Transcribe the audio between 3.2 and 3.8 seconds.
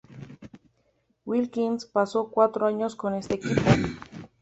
equipo.